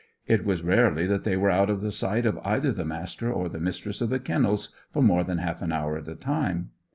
[0.25, 3.47] It was rarely that they were out of the sight of either the Master or
[3.47, 6.71] the Mistress of the Kennels for more than half an hour at a time.